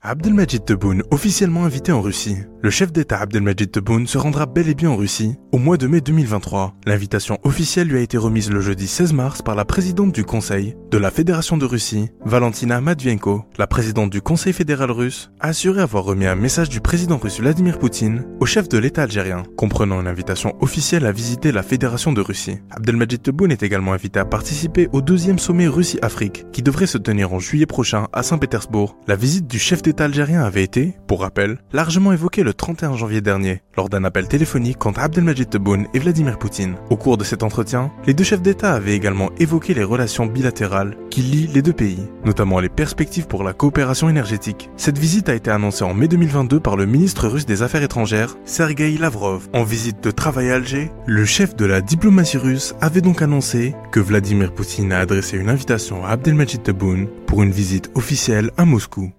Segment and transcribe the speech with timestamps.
[0.00, 2.36] Abdelmajid Tebboune, officiellement invité en Russie.
[2.62, 5.88] Le chef d'État Abdelmajid Tebboune se rendra bel et bien en Russie au mois de
[5.88, 6.76] mai 2023.
[6.86, 10.76] L'invitation officielle lui a été remise le jeudi 16 mars par la présidente du Conseil
[10.92, 13.44] de la Fédération de Russie, Valentina Matvienko.
[13.58, 17.40] La présidente du Conseil fédéral russe a assuré avoir remis un message du président russe
[17.40, 22.12] Vladimir Poutine au chef de l'État algérien, comprenant une invitation officielle à visiter la Fédération
[22.12, 22.60] de Russie.
[22.70, 27.32] Abdelmajid Tebboune est également invité à participer au deuxième sommet Russie-Afrique qui devrait se tenir
[27.32, 28.96] en juillet prochain à Saint-Pétersbourg.
[29.08, 33.22] La visite du chef l'État algérien avait été, pour rappel, largement évoqué le 31 janvier
[33.22, 36.74] dernier, lors d'un appel téléphonique entre Abdelmajid Tebboune et Vladimir Poutine.
[36.90, 40.94] Au cours de cet entretien, les deux chefs d'État avaient également évoqué les relations bilatérales
[41.08, 44.68] qui lient les deux pays, notamment les perspectives pour la coopération énergétique.
[44.76, 48.36] Cette visite a été annoncée en mai 2022 par le ministre russe des Affaires étrangères,
[48.44, 49.48] Sergei Lavrov.
[49.54, 53.74] En visite de travail à Alger, le chef de la diplomatie russe avait donc annoncé
[53.90, 58.66] que Vladimir Poutine a adressé une invitation à Abdelmajid Tebboune pour une visite officielle à
[58.66, 59.12] Moscou.